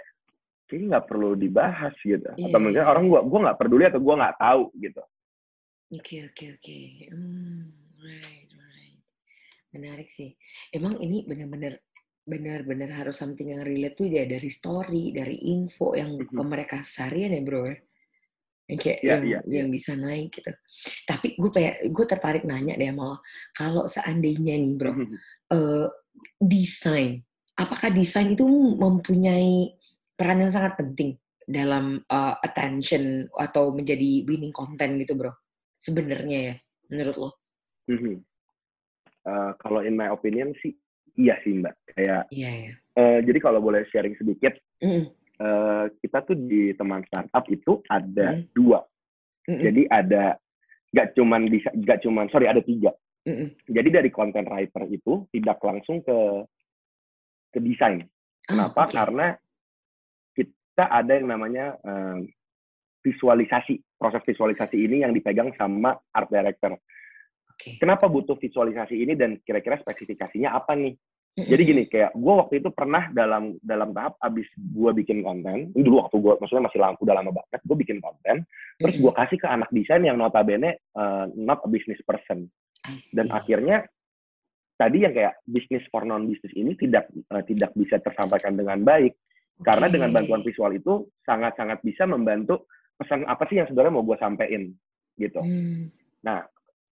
kayaknya 0.68 0.88
nggak 0.96 1.08
perlu 1.08 1.36
dibahas 1.36 1.96
gitu. 2.04 2.28
Iya, 2.28 2.46
Atau 2.48 2.60
mungkin 2.60 2.84
iya, 2.84 2.88
orang 2.92 3.04
gua 3.08 3.22
gue 3.24 3.40
nggak 3.48 3.58
peduli 3.60 3.84
atau 3.88 4.00
gue 4.04 4.16
nggak 4.20 4.38
tahu 4.40 4.64
gitu. 4.80 5.02
Oke, 5.88 6.16
oke, 6.28 6.46
oke. 6.60 6.78
Hmm, 7.16 7.72
right, 8.04 8.50
right. 8.52 9.00
Menarik 9.72 10.12
sih. 10.12 10.36
Emang 10.76 11.00
ini 11.00 11.24
benar-benar 11.24 11.80
benar-benar 12.28 12.92
harus 12.92 13.16
something 13.16 13.56
yang 13.56 13.64
relate 13.64 13.96
tuh 13.96 14.12
ya 14.12 14.28
dari 14.28 14.52
story, 14.52 15.16
dari 15.16 15.40
info 15.48 15.96
yang 15.96 16.20
ke 16.20 16.28
Mhm. 16.36 16.44
mereka 16.44 16.84
seharian 16.84 17.32
ya 17.32 17.40
bro 17.40 17.72
ya. 17.72 17.78
Yang 18.68 18.80
kayak 18.84 19.00
Iya, 19.00 19.08
yang, 19.08 19.24
iya, 19.24 19.40
iya. 19.48 19.56
yang 19.64 19.68
bisa 19.72 19.96
naik 19.96 20.36
gitu. 20.36 20.52
Tapi 21.08 21.40
gue 21.40 21.52
pengen, 21.56 21.88
gue 21.88 22.06
tertarik 22.12 22.44
nanya 22.44 22.76
deh 22.76 22.92
sama 22.92 23.16
lo. 23.16 23.18
Kalau 23.56 23.88
seandainya 23.88 24.60
nih 24.60 24.74
bro, 24.76 24.92
eh, 25.56 25.88
desain, 26.44 27.24
apakah 27.58 27.90
desain 27.90 28.38
itu 28.38 28.46
mempunyai 28.78 29.74
peran 30.14 30.46
yang 30.46 30.54
sangat 30.54 30.78
penting 30.78 31.18
dalam 31.44 32.00
eh, 32.02 32.36
attention 32.46 33.28
atau 33.34 33.74
menjadi 33.74 34.24
winning 34.24 34.54
content 34.54 34.96
gitu 35.02 35.18
bro? 35.18 35.34
Sebenarnya 35.78 36.38
ya, 36.54 36.56
menurut 36.90 37.16
lo? 37.18 37.30
Mhm. 37.90 38.22
Eh, 39.28 39.52
kalau 39.60 39.84
in 39.84 40.00
my 40.00 40.08
opinion 40.08 40.56
sih 40.64 40.72
iya 41.20 41.36
sih 41.44 41.60
mbak. 41.60 41.76
Kayak 41.92 42.30
Iya 42.32 42.50
ya. 42.50 42.72
eh, 42.96 43.20
jadi 43.26 43.40
kalau 43.42 43.60
boleh 43.60 43.84
sharing 43.92 44.16
sedikit, 44.16 44.56
Mm-mm, 44.80 45.12
eh, 45.38 45.86
kita 46.00 46.24
tuh 46.24 46.38
di 46.38 46.72
teman 46.74 47.04
startup 47.06 47.44
itu 47.52 47.84
ada 47.92 48.38
Mhm. 48.38 48.44
dua. 48.56 48.80
mm-mm, 49.50 49.62
Jadi 49.66 49.82
ada 49.92 50.38
nggak 50.96 51.08
cuman 51.14 51.42
bisa 51.52 51.70
nggak 51.76 52.00
cuman 52.08 52.26
sorry 52.32 52.48
ada 52.48 52.64
tiga. 52.64 52.96
mm-mm. 53.28 53.52
Jadi 53.68 53.90
dari 53.92 54.10
content 54.10 54.48
writer 54.48 54.88
itu 54.88 55.28
tidak 55.36 55.60
langsung 55.60 56.00
ke 56.00 56.18
ke 57.58 57.62
desain. 57.66 58.06
Ah, 58.46 58.70
Kenapa? 58.70 58.82
oke. 58.86 58.94
Karena 58.94 59.28
kita 60.38 60.86
ada 60.86 61.12
yang 61.18 61.28
namanya 61.34 61.66
eh, 61.82 62.18
visualisasi. 63.02 63.82
Proses 63.98 64.22
visualisasi 64.22 64.78
ini 64.78 65.02
yang 65.02 65.10
dipegang 65.10 65.50
sama 65.58 65.98
art 66.14 66.30
director. 66.30 66.78
Oke. 67.50 67.82
Kenapa 67.82 68.06
butuh 68.06 68.38
visualisasi 68.38 68.94
ini 68.94 69.18
dan 69.18 69.42
kira-kira 69.42 69.82
spesifikasinya 69.82 70.54
apa 70.54 70.78
nih? 70.78 70.94
Jadi 71.38 71.62
gini, 71.70 71.84
kayak 71.86 72.18
gue 72.18 72.34
waktu 72.34 72.66
itu 72.66 72.74
pernah 72.74 73.14
dalam 73.14 73.62
dalam 73.62 73.94
tahap 73.94 74.18
abis 74.26 74.50
gue 74.58 74.90
bikin 74.98 75.22
konten, 75.22 75.70
ini 75.70 75.86
dulu 75.86 76.02
waktu 76.02 76.18
gue, 76.18 76.34
maksudnya 76.42 76.66
masih 76.66 76.82
lama, 76.82 76.98
udah 76.98 77.14
lama 77.14 77.30
banget, 77.30 77.62
gue 77.62 77.78
bikin 77.78 78.02
konten, 78.02 78.36
terus 78.82 78.98
gue 78.98 79.14
kasih 79.14 79.38
ke 79.38 79.46
anak 79.46 79.70
desain 79.70 80.02
yang 80.02 80.18
notabene 80.18 80.82
eh, 80.82 81.26
not 81.38 81.62
a 81.62 81.70
business 81.70 82.02
person. 82.10 82.50
Dan 83.14 83.30
akhirnya 83.30 83.86
tadi 84.78 85.04
yang 85.04 85.14
kayak 85.14 85.42
bisnis 85.44 85.84
for 85.90 86.06
non 86.06 86.30
bisnis 86.30 86.54
ini 86.54 86.78
tidak 86.78 87.10
eh, 87.12 87.44
tidak 87.50 87.74
bisa 87.74 87.98
tersampaikan 88.00 88.54
dengan 88.56 88.86
baik 88.86 89.18
karena 89.66 89.90
dengan 89.90 90.14
bantuan 90.14 90.46
visual 90.46 90.70
itu 90.70 91.10
sangat 91.26 91.58
sangat 91.58 91.82
bisa 91.82 92.06
membantu 92.06 92.70
pesan 92.98 93.26
apa 93.26 93.46
sih 93.50 93.58
yang 93.58 93.68
sebenarnya 93.70 93.94
mau 93.94 94.06
gue 94.06 94.18
sampein 94.22 94.74
gitu. 95.18 95.42
Hmm, 95.42 95.90
Nah 96.26 96.46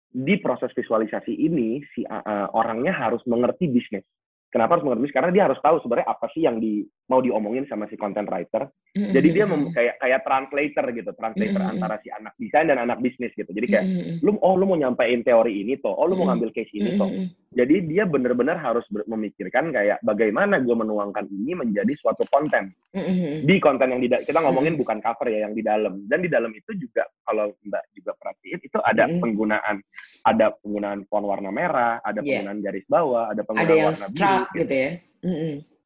di 0.10 0.42
proses 0.42 0.74
visualisasi 0.74 1.38
ini 1.38 1.80
si 1.94 2.02
uh, 2.02 2.18
uh, 2.18 2.48
orangnya 2.58 2.96
harus 2.96 3.22
mengerti 3.30 3.70
bisnis. 3.70 4.04
Kenapa 4.50 4.76
harus 4.76 4.90
mengerti 4.90 5.06
bisnis? 5.06 5.18
Karena 5.22 5.32
dia 5.32 5.44
harus 5.46 5.62
tahu 5.62 5.78
sebenarnya 5.86 6.10
apa 6.10 6.26
sih 6.34 6.42
yang 6.42 6.58
di 6.58 6.82
mau 7.06 7.22
diomongin 7.22 7.70
sama 7.70 7.86
si 7.86 7.94
content 7.94 8.26
writer. 8.26 8.66
mm-mm, 8.98 9.14
Jadi 9.14 9.28
dia 9.30 9.46
mem- 9.46 9.70
kayak 9.70 10.02
kayak 10.02 10.22
translator 10.26 10.86
gitu, 10.90 11.12
translator 11.14 11.62
Mm-mm. 11.62 11.74
antara 11.78 11.96
si 12.02 12.10
anak 12.10 12.34
desain 12.42 12.66
dan 12.66 12.82
anak 12.82 12.98
bisnis 13.06 13.30
gitu. 13.38 13.54
Jadi 13.54 13.68
kayak 13.70 13.86
mm-mm, 13.86 14.26
lu 14.26 14.42
oh 14.42 14.58
lu 14.58 14.66
mau 14.66 14.80
nyampein 14.82 15.22
teori 15.22 15.62
ini 15.62 15.78
toh, 15.78 15.94
oh 15.94 16.10
lu 16.10 16.18
mau 16.18 16.34
ngambil 16.34 16.50
case 16.58 16.74
ini 16.74 16.98
toh. 16.98 17.10
Jadi 17.50 17.90
dia 17.90 18.06
benar-benar 18.06 18.62
harus 18.62 18.86
memikirkan 19.10 19.74
kayak 19.74 19.98
bagaimana 20.06 20.62
gue 20.62 20.76
menuangkan 20.78 21.26
ini 21.34 21.58
menjadi 21.58 21.90
suatu 21.98 22.22
konten. 22.30 22.70
mm-mm, 22.94 23.42
Di 23.42 23.58
konten 23.58 23.90
yang 23.90 23.98
di 23.98 24.06
kita 24.06 24.38
ngomongin 24.38 24.78
Mm. 24.78 24.82
bukan 24.86 25.02
cover 25.02 25.34
ya, 25.34 25.50
yang 25.50 25.58
di 25.58 25.66
dalam. 25.66 26.06
Dan 26.06 26.22
di 26.22 26.30
dalam 26.30 26.54
itu 26.54 26.78
juga 26.78 27.10
kalau 27.26 27.50
Mbak 27.66 27.84
juga 27.98 28.12
perhatiin 28.22 28.60
itu 28.62 28.78
ada 28.78 29.10
Mm-mm. 29.10 29.22
penggunaan 29.26 29.76
ada 30.20 30.54
penggunaan 30.62 31.10
font 31.10 31.26
warna 31.26 31.50
merah, 31.50 31.98
ada 32.06 32.22
Yeah. 32.22 32.46
penggunaan 32.46 32.60
garis 32.62 32.86
bawah, 32.86 33.34
ada 33.34 33.42
Ada 33.42 33.44
penggunaan 33.50 33.74
yang 33.74 33.88
warna 33.90 34.08
biru. 34.08 34.14
struck 34.14 34.46
gitu 34.54 34.74
ya. 34.78 34.90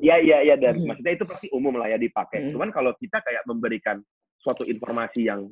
Iya 0.04 0.16
iya 0.20 0.38
iya 0.44 0.56
dan 0.60 0.84
maksudnya 0.84 1.14
itu 1.16 1.24
pasti 1.24 1.48
umum 1.56 1.80
lah 1.80 1.88
ya 1.88 1.96
dipakai. 1.96 2.52
Cuman 2.52 2.76
kalau 2.76 2.92
kita 3.00 3.24
kayak 3.24 3.48
memberikan 3.48 4.04
suatu 4.44 4.68
informasi 4.68 5.32
yang 5.32 5.48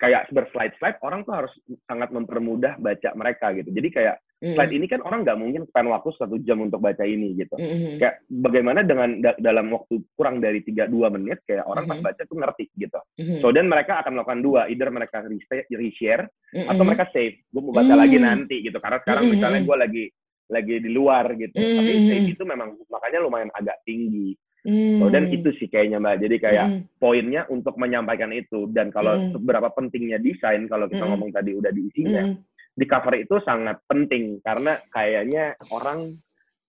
kayak 0.00 0.32
berslide-slide, 0.32 0.96
orang 1.04 1.28
tuh 1.28 1.34
harus 1.36 1.52
sangat 1.84 2.08
mempermudah 2.08 2.80
baca 2.80 3.10
mereka 3.12 3.52
gitu. 3.52 3.68
Jadi 3.68 3.88
kayak 3.92 4.16
slide 4.36 4.68
ini 4.70 4.84
kan 4.84 5.00
orang 5.00 5.24
nggak 5.24 5.38
mungkin 5.38 5.62
spend 5.64 5.88
waktu 5.88 6.12
satu 6.12 6.36
jam 6.40 6.60
untuk 6.60 6.78
baca 6.78 7.02
ini 7.02 7.32
gitu. 7.34 7.56
Mm-mm. 7.56 7.96
Kayak 7.96 8.20
bagaimana 8.28 8.80
dengan 8.80 9.18
da- 9.18 9.36
dalam 9.36 9.72
waktu 9.72 10.04
kurang 10.12 10.38
dari 10.38 10.60
3-2 10.60 11.08
menit 11.08 11.40
kayak 11.42 11.64
orang 11.64 11.84
pas 11.84 11.96
Mhm. 11.96 12.04
baca 12.04 12.22
tuh 12.22 12.36
ngerti 12.36 12.64
gitu. 12.76 13.00
Mhm. 13.16 13.40
So 13.40 13.48
then 13.48 13.66
mereka 13.66 14.00
akan 14.00 14.12
melakukan 14.12 14.40
dua, 14.40 14.68
either 14.68 14.88
mereka 14.88 15.24
re- 15.24 15.40
reshare 15.70 16.28
atau 16.52 16.82
Mhm. 16.82 16.88
mereka 16.88 17.04
save. 17.10 17.48
Gue 17.48 17.62
mau 17.62 17.72
baca 17.72 17.90
Mm. 17.90 18.00
lagi 18.00 18.16
nanti 18.18 18.56
gitu. 18.60 18.76
Karena 18.76 19.00
sekarang 19.00 19.24
Mm-mm. 19.24 19.34
misalnya 19.34 19.60
gue 19.62 19.76
lagi 19.78 20.04
lagi 20.46 20.74
di 20.78 20.90
luar 20.90 21.24
gitu. 21.32 21.56
Tapi 21.56 21.90
Mm-mm. 21.90 22.06
save 22.06 22.28
itu 22.30 22.42
memang 22.44 22.68
makanya 22.86 23.18
lumayan 23.18 23.50
agak 23.50 23.80
tinggi. 23.82 24.36
Mm. 24.62 24.98
So 24.98 25.08
dan 25.08 25.24
itu 25.28 25.48
sih 25.56 25.66
kayaknya 25.66 25.96
mbak. 25.96 26.20
Jadi 26.20 26.36
kayak 26.38 26.66
Mm-mm. 26.68 26.82
poinnya 26.98 27.48
untuk 27.48 27.74
menyampaikan 27.74 28.30
itu 28.30 28.68
dan 28.68 28.90
kalau 28.90 29.16
Mm. 29.16 29.32
seberapa 29.32 29.70
pentingnya 29.70 30.18
desain 30.18 30.66
kalau 30.66 30.86
kita 30.86 31.00
Mm-mm. 31.00 31.16
ngomong 31.16 31.30
tadi 31.32 31.50
udah 31.50 31.72
diisinya 31.72 32.22
Mm-mm. 32.30 32.44
Di 32.76 32.84
cover 32.84 33.16
itu 33.16 33.40
sangat 33.40 33.80
penting 33.88 34.44
karena 34.44 34.76
kayaknya 34.92 35.56
orang 35.72 36.12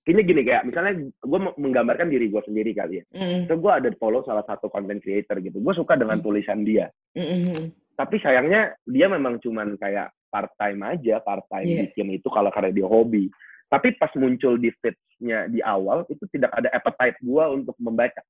ini 0.07 0.23
gini 0.23 0.41
kayak 0.47 0.63
misalnya 0.63 1.03
gue 1.03 1.39
menggambarkan 1.59 2.07
diri 2.07 2.31
gue 2.31 2.39
sendiri 2.47 2.71
kali 2.71 3.03
ya. 3.03 3.05
Mm-mm. 3.11 3.51
So 3.51 3.59
gue 3.59 3.67
ada 3.67 3.91
follow 3.99 4.23
salah 4.23 4.47
satu 4.47 4.71
content 4.71 5.03
creator 5.03 5.35
gitu. 5.43 5.59
Gue 5.59 5.75
suka 5.75 5.99
dengan 5.99 6.23
Mm. 6.23 6.23
tulisan 6.23 6.63
dia. 6.63 6.87
Mm-mm. 7.11 7.75
Tapi 7.99 8.15
sayangnya 8.23 8.71
dia 8.87 9.11
memang 9.11 9.43
cuman 9.43 9.75
kayak 9.75 10.15
part 10.31 10.47
time 10.55 10.79
aja, 10.87 11.19
part 11.19 11.43
time 11.51 11.67
Iya. 11.67 11.91
bikin 11.91 12.07
itu 12.15 12.31
kalau 12.31 12.47
karena 12.55 12.71
dia 12.71 12.87
hobi. 12.87 13.27
Tapi 13.67 13.99
pas 13.99 14.07
muncul 14.15 14.55
di 14.55 14.71
feeds-nya 14.79 15.51
di 15.51 15.59
awal 15.59 16.07
itu 16.07 16.23
tidak 16.31 16.55
ada 16.55 16.71
appetite 16.71 17.19
gue 17.19 17.43
untuk 17.51 17.75
membaca. 17.83 18.23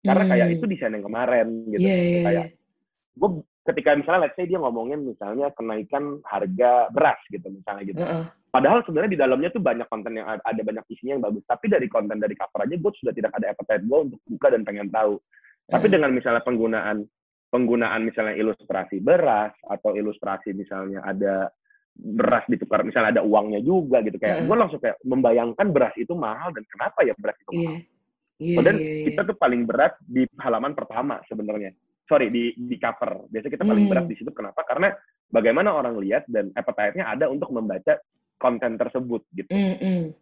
Karena 0.00 0.24
kayak 0.32 0.48
Mm. 0.48 0.54
itu 0.56 0.64
desain 0.64 0.96
yang 0.96 1.04
kemarin 1.04 1.48
gitu. 1.76 1.84
Iya, 1.84 1.96
iya, 2.00 2.20
kayak 2.24 2.46
iya. 2.48 2.56
gue 3.20 3.28
ketika 3.68 3.92
misalnya 3.92 4.26
let's 4.26 4.36
say 4.40 4.48
dia 4.48 4.56
ngomongin 4.56 5.04
misalnya 5.04 5.52
kenaikan 5.52 6.24
harga 6.24 6.88
beras 6.88 7.20
gitu 7.28 7.52
misalnya 7.52 7.84
gitu. 7.84 8.00
Heeh. 8.00 8.24
Padahal 8.48 8.80
sebenarnya 8.88 9.12
di 9.12 9.20
dalamnya 9.20 9.52
tuh 9.52 9.60
banyak 9.60 9.84
konten 9.92 10.16
yang 10.16 10.24
ada, 10.24 10.40
ada 10.40 10.60
banyak 10.64 10.84
isinya 10.88 11.20
yang 11.20 11.24
bagus. 11.28 11.44
Tapi 11.44 11.68
dari 11.68 11.84
konten 11.84 12.16
dari 12.16 12.32
cover 12.32 12.64
aja 12.64 12.74
gue 12.80 12.92
sudah 12.96 13.12
tidak 13.12 13.32
ada 13.36 13.52
appetite 13.52 13.84
gue 13.84 13.98
untuk 14.08 14.20
buka 14.24 14.48
dan 14.56 14.64
pengen 14.64 14.88
tahu. 14.88 15.20
Tapi 15.68 15.84
Heeh. 15.84 15.94
dengan 16.00 16.10
misalnya 16.16 16.42
penggunaan 16.42 17.04
penggunaan 17.48 18.00
misalnya 18.04 18.34
ilustrasi 18.36 19.00
beras 19.04 19.52
atau 19.68 19.96
ilustrasi 19.96 20.52
misalnya 20.52 21.00
ada 21.04 21.48
beras 21.98 22.44
ditukar 22.46 22.84
misalnya 22.84 23.20
ada 23.20 23.22
uangnya 23.24 23.58
juga 23.64 24.04
gitu 24.04 24.20
kayak 24.20 24.44
gue 24.46 24.56
langsung 24.56 24.78
kayak 24.78 25.00
membayangkan 25.02 25.66
beras 25.72 25.96
itu 25.98 26.12
mahal 26.14 26.54
dan 26.54 26.62
kenapa 26.72 27.04
ya 27.04 27.12
beras 27.20 27.36
itu 27.44 27.52
mahal. 27.52 27.80
Iya, 28.38 28.54
So, 28.54 28.60
dan 28.62 28.78
iya, 28.78 28.86
iya. 28.86 29.04
kita 29.10 29.20
tuh 29.26 29.34
paling 29.34 29.66
berat 29.66 29.98
di 30.06 30.22
halaman 30.38 30.70
pertama 30.78 31.18
sebenarnya. 31.26 31.74
Sorry 32.08 32.32
di 32.32 32.56
di 32.56 32.76
cover. 32.80 33.28
Biasanya 33.28 33.52
kita 33.52 33.64
paling 33.68 33.84
Hmm. 33.84 33.92
berat 33.92 34.06
di 34.08 34.16
situ 34.16 34.32
kenapa? 34.32 34.64
Karena 34.64 34.88
bagaimana 35.28 35.76
orang 35.76 36.00
lihat 36.00 36.24
dan 36.24 36.48
appetite-nya 36.56 37.04
ada 37.04 37.28
untuk 37.28 37.52
membaca 37.52 38.00
konten 38.40 38.80
tersebut 38.80 39.28
gitu. 39.36 39.50
Mm-mm. 39.52 40.16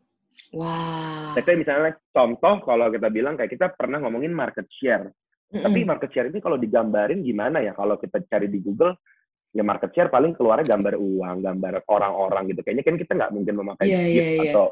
Wah. 0.58 1.32
Let's 1.38 1.46
say 1.46 1.54
misalnya 1.54 1.94
contoh 2.10 2.64
kalau 2.66 2.90
kita 2.90 3.08
bilang 3.08 3.38
kayak 3.38 3.54
kita 3.54 3.70
pernah 3.72 4.02
ngomongin 4.02 4.34
market 4.34 4.66
share. 4.82 5.14
Tapi 5.46 5.86
Mm-mm. 5.86 5.88
market 5.94 6.10
share 6.10 6.26
ini 6.26 6.42
kalau 6.42 6.58
digambarin 6.58 7.22
gimana 7.22 7.62
ya? 7.62 7.70
Kalau 7.72 7.94
kita 8.02 8.18
cari 8.26 8.50
di 8.50 8.58
Google, 8.58 8.98
ya 9.54 9.62
market 9.62 9.94
share 9.94 10.10
paling 10.10 10.34
keluarnya 10.34 10.74
gambar 10.74 10.98
uang, 10.98 11.36
gambar 11.46 11.86
orang-orang 11.86 12.50
gitu. 12.50 12.66
Kayaknya 12.66 12.84
kan 12.84 12.96
kita 12.98 13.12
nggak 13.14 13.32
mungkin 13.32 13.54
memakai 13.54 13.86
Iya, 13.86 14.00
GIF 14.10 14.10
iya, 14.10 14.26
iya. 14.26 14.52
atau 14.52 14.66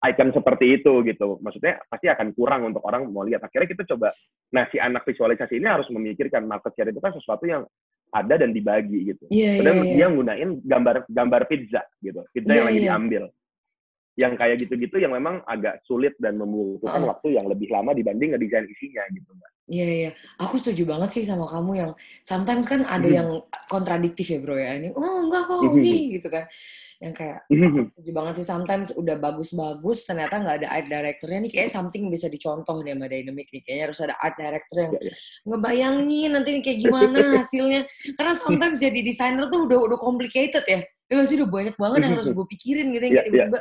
icon 0.00 0.32
seperti 0.32 0.80
itu 0.80 0.92
gitu. 1.04 1.36
Maksudnya 1.44 1.84
pasti 1.86 2.08
akan 2.08 2.32
kurang 2.32 2.72
untuk 2.72 2.80
orang 2.84 3.04
mau 3.12 3.20
lihat. 3.20 3.44
Akhirnya 3.44 3.68
kita 3.68 3.84
coba, 3.84 4.16
nah 4.50 4.64
si 4.72 4.80
anak 4.80 5.04
visualisasi 5.04 5.60
ini 5.60 5.68
harus 5.68 5.88
memikirkan 5.92 6.48
market 6.48 6.72
share 6.72 6.88
itu 6.88 7.00
kan 7.04 7.12
sesuatu 7.12 7.44
yang 7.44 7.62
ada 8.10 8.34
dan 8.40 8.50
dibagi 8.50 9.14
gitu. 9.14 9.24
Iya, 9.30 9.54
iya, 9.54 9.58
Kemudian 9.60 9.76
iya. 9.86 9.94
dia 9.94 10.06
nggunain 10.10 10.50
gambar 10.66 10.96
gambar 11.06 11.42
pizza 11.46 11.82
gitu, 12.00 12.24
pizza 12.32 12.50
Iya, 12.50 12.56
yang 12.58 12.66
lagi 12.66 12.80
iya. 12.80 12.86
diambil. 12.90 13.24
Yang 14.18 14.32
kayak 14.36 14.56
gitu-gitu 14.66 14.96
yang 14.98 15.12
memang 15.14 15.40
agak 15.46 15.80
sulit 15.86 16.18
dan 16.18 16.34
membutuhkan 16.36 16.98
Heeh. 16.98 17.08
waktu 17.08 17.28
yang 17.38 17.46
lebih 17.46 17.70
lama 17.70 17.94
dibanding 17.94 18.34
ngedesain 18.34 18.66
isinya 18.66 19.06
gitu, 19.14 19.30
Mbak. 19.30 19.50
Iya, 19.70 19.86
iya. 19.86 20.10
Aku 20.42 20.58
setuju 20.58 20.82
banget 20.82 21.14
sih 21.14 21.24
sama 21.24 21.46
kamu 21.46 21.72
yang 21.78 21.90
sometimes 22.26 22.66
kan 22.66 22.82
ada 22.82 23.06
Mhm. 23.06 23.14
yang 23.14 23.28
kontradiktif 23.70 24.26
ya 24.26 24.42
bro 24.42 24.58
ya. 24.58 24.74
Ini, 24.74 24.90
oh 24.98 25.30
enggak 25.30 25.46
kok, 25.46 25.62
Mhm. 25.62 25.78
ini 25.78 25.94
gitu 26.18 26.26
kan. 26.26 26.44
Yang 27.00 27.14
kayak, 27.16 27.38
aku 27.48 27.88
setuju 27.88 28.10
banget 28.12 28.34
sih 28.36 28.46
sometimes 28.46 28.92
udah 28.92 29.16
bagus-bagus 29.16 30.04
ternyata 30.04 30.36
nggak 30.36 30.56
ada 30.60 30.68
art 30.68 30.84
directornya 30.84 31.40
nih 31.48 31.52
kayak 31.56 31.68
something 31.72 32.12
bisa 32.12 32.28
dicontoh 32.28 32.76
nih 32.84 32.92
sama 32.92 33.08
Dynamic 33.08 33.48
nih. 33.48 33.62
Kayaknya 33.64 33.84
harus 33.88 34.00
ada 34.04 34.14
art 34.20 34.36
director 34.36 34.76
yang 34.76 34.92
Iya, 34.92 35.00
iya. 35.08 35.14
ngebayangin 35.48 36.30
nanti 36.36 36.48
nih 36.52 36.62
kayak 36.62 36.78
gimana 36.84 37.18
hasilnya. 37.40 37.80
Karena 38.20 38.32
sometimes 38.36 38.76
jadi 38.84 39.00
desainer 39.00 39.48
tuh 39.48 39.64
udah 39.64 39.78
udah 39.88 39.98
complicated 39.98 40.64
ya. 40.68 40.84
Ya 41.10 41.24
sih 41.24 41.40
udah 41.40 41.48
banyak 41.48 41.74
banget 41.80 41.98
yang 42.04 42.12
harus 42.20 42.28
gue 42.30 42.46
pikirin 42.52 42.92
gitu 42.92 43.02
yang 43.08 43.14
Iya, 43.16 43.22
kayak 43.24 43.32
tiba-tiba. 43.32 43.60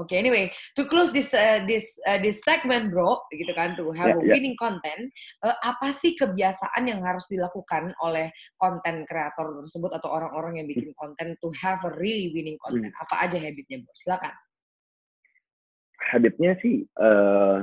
Oke, 0.00 0.16
anyway, 0.16 0.48
to 0.72 0.88
close 0.88 1.12
this 1.12 1.36
uh, 1.36 1.68
this 1.68 1.84
uh, 2.08 2.16
this 2.24 2.40
segment, 2.40 2.88
bro, 2.88 3.20
gitu 3.28 3.52
kan, 3.52 3.76
to 3.76 3.92
have 3.92 4.16
Iya, 4.16 4.16
a 4.16 4.24
iya. 4.24 4.32
winning 4.40 4.56
content, 4.56 5.12
uh, 5.44 5.52
apa 5.60 5.92
sih 5.92 6.16
kebiasaan 6.16 6.88
yang 6.88 7.04
harus 7.04 7.28
dilakukan 7.28 7.92
oleh 8.00 8.32
konten 8.56 9.04
kreator 9.04 9.60
tersebut 9.60 9.92
atau 10.00 10.08
orang-orang 10.16 10.64
yang 10.64 10.66
bikin 10.66 10.96
konten 10.96 11.36
to 11.44 11.52
have 11.60 11.84
a 11.84 11.92
really 12.00 12.32
winning 12.32 12.56
content? 12.64 12.88
Hmm. 12.88 13.02
Apa 13.04 13.28
aja 13.28 13.36
habitnya, 13.36 13.84
bro? 13.84 13.92
Silakan. 13.92 14.32
habitnya 16.02 16.58
sih 16.58 16.82
eh 16.82 17.58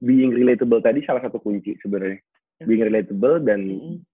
being 0.00 0.32
relatable 0.32 0.80
tadi 0.80 1.04
salah 1.04 1.20
satu 1.20 1.38
kunci 1.40 1.76
sebenarnya. 1.84 2.20
Being 2.64 2.88
relatable 2.88 3.44
dan 3.44 3.60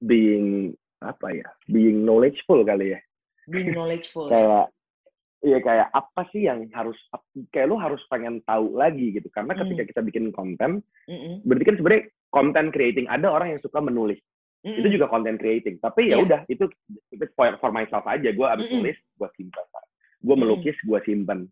being 0.03 0.75
apa 0.99 1.31
ya? 1.31 1.47
Being 1.71 2.03
knowledgeful 2.03 2.59
kali 2.67 2.99
ya. 2.99 3.01
Being 3.47 3.71
knowledgeful. 3.71 4.27
ya. 4.27 4.35
Kayak 4.35 4.65
Iya 5.43 5.59
kayak 5.59 5.91
apa 5.91 6.23
sih 6.31 6.47
yang 6.47 6.71
harus 6.71 6.95
kayak 7.51 7.67
lu 7.67 7.75
harus 7.75 7.99
pengen 8.07 8.39
tahu 8.47 8.79
lagi 8.79 9.11
gitu 9.11 9.27
karena 9.35 9.59
ketika 9.59 9.83
kita 9.91 10.01
bikin 10.07 10.31
konten 10.31 10.87
Mm-mm. 11.11 11.43
berarti 11.43 11.65
kan 11.67 11.77
sebenarnya 11.83 12.05
content 12.31 12.69
creating 12.71 13.11
ada 13.11 13.27
orang 13.27 13.51
yang 13.51 13.59
suka 13.59 13.83
menulis 13.83 14.23
Mm-mm. 14.63 14.79
itu 14.79 14.95
juga 14.95 15.11
content 15.11 15.43
creating 15.43 15.83
tapi 15.83 16.15
ya 16.15 16.23
Iya. 16.23 16.25
udah 16.31 16.41
itu 16.47 16.71
itu 17.11 17.25
for, 17.35 17.59
for 17.59 17.75
myself 17.75 18.07
aja 18.07 18.31
gue 18.31 18.47
abis 18.47 18.71
Mm-mm. 18.71 18.87
nulis 18.87 18.99
gue 19.19 19.29
simpan 19.35 19.67
gue 20.23 20.37
melukis 20.39 20.79
gue 20.79 20.99
simpan 21.03 21.43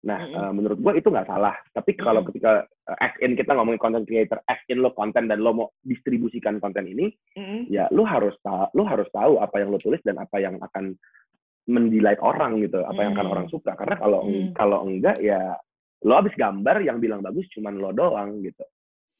nah 0.00 0.24
Mm-mm. 0.24 0.40
eh, 0.40 0.52
menurut 0.56 0.78
gue 0.80 0.92
itu 0.96 1.08
nggak 1.12 1.28
salah 1.28 1.52
tapi 1.76 1.92
kalau 1.92 2.24
Mm-mm. 2.24 2.32
ketika 2.32 2.64
eh, 2.88 3.04
as 3.04 3.12
in 3.20 3.36
kita 3.36 3.52
ngomongin 3.52 3.76
content 3.76 4.08
creator 4.08 4.40
as 4.48 4.64
in 4.72 4.80
lo 4.80 4.96
konten 4.96 5.28
dan 5.28 5.44
lo 5.44 5.52
mau 5.52 5.68
distribusikan 5.84 6.56
konten 6.56 6.88
ini 6.88 7.12
Mm-mm. 7.36 7.68
ya 7.68 7.84
lu 7.92 8.00
harus 8.08 8.32
tahu 8.40 8.72
lu 8.72 8.88
harus 8.88 9.12
tahu 9.12 9.44
apa 9.44 9.60
yang 9.60 9.68
lo 9.68 9.76
tulis 9.76 10.00
dan 10.08 10.16
apa 10.16 10.40
yang 10.40 10.56
akan 10.64 10.96
mendelight 11.66 12.18
orang 12.22 12.62
gitu 12.62 12.82
apa 12.82 13.00
yang 13.02 13.12
akan 13.14 13.26
Mm. 13.26 13.34
orang 13.34 13.46
suka 13.50 13.72
karena 13.74 13.96
kalau 13.98 14.20
Mm. 14.26 14.54
kalau 14.54 14.78
enggak 14.86 15.18
ya 15.18 15.58
lo 16.06 16.14
habis 16.14 16.34
gambar 16.38 16.82
yang 16.82 17.02
bilang 17.02 17.20
bagus 17.20 17.46
cuman 17.50 17.78
lo 17.78 17.90
doang 17.90 18.38
gitu 18.42 18.62